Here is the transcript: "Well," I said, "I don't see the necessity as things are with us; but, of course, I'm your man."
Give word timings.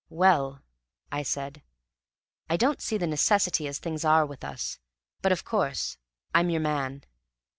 "Well," 0.09 0.63
I 1.11 1.21
said, 1.21 1.61
"I 2.49 2.57
don't 2.57 2.81
see 2.81 2.97
the 2.97 3.05
necessity 3.05 3.67
as 3.67 3.77
things 3.77 4.03
are 4.03 4.25
with 4.25 4.43
us; 4.43 4.79
but, 5.21 5.31
of 5.31 5.45
course, 5.45 5.99
I'm 6.33 6.49
your 6.49 6.61
man." 6.61 7.03